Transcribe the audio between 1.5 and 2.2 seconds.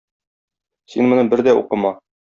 укыма.